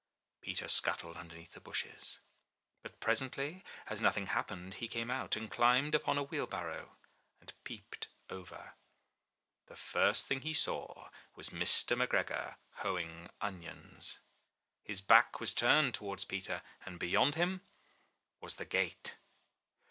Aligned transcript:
Peter 0.41 0.67
scuttled 0.67 1.15
underneath 1.15 1.51
the 1.51 1.59
bushes. 1.61 2.17
But 2.81 2.99
presently 2.99 3.63
as 3.85 4.01
nothing 4.01 4.25
happened, 4.25 4.73
he 4.73 4.87
came 4.87 5.11
out, 5.11 5.35
and 5.35 5.47
climbed 5.47 5.93
upon 5.93 6.17
a 6.17 6.23
wheel 6.23 6.47
barrow, 6.47 6.97
and 7.39 7.53
peeped 7.63 8.07
over. 8.27 8.73
The 9.67 9.75
first 9.75 10.25
thing 10.25 10.41
he 10.41 10.55
saw 10.55 11.11
was 11.35 11.49
Mr. 11.49 11.95
McGregor 12.03 12.55
hoeing 12.77 13.29
onions. 13.41 14.17
His 14.81 15.01
back 15.01 15.39
was 15.39 15.53
turned 15.53 15.93
towards 15.93 16.25
Peter 16.25 16.63
and 16.83 16.95
190 16.95 16.95
IN 16.95 16.97
THE 16.97 17.05
NURSERY 17.05 17.09
beyond 17.11 17.35
him 17.61 17.67
was 18.39 18.55
the 18.55 18.65
gate 18.65 19.19